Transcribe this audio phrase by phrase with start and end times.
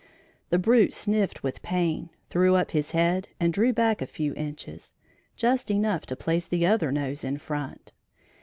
[0.49, 4.95] The brute sniffed with pain, threw up his head and drew back a few inches
[5.35, 7.93] just enough to place the other nose in front.